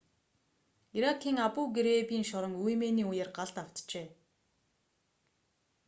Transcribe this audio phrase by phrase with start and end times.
[0.97, 4.07] иракийн абу-грейбийн шорон үймээний үеэр галд автжээ